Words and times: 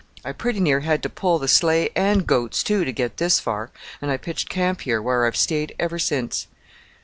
I 0.25 0.31
pretty 0.31 0.59
near 0.59 0.79
had 0.79 1.03
to 1.03 1.11
pull 1.11 1.47
sleigh 1.47 1.91
and 1.95 2.25
goats 2.25 2.63
too 2.63 2.83
to 2.85 2.91
get 2.91 3.17
this 3.17 3.39
far; 3.39 3.69
and 4.01 4.09
I 4.09 4.17
pitched 4.17 4.49
camp 4.49 4.81
here, 4.81 4.99
where 4.99 5.27
I've 5.27 5.37
stayed 5.37 5.75
ever 5.79 5.99
since. 5.99 6.47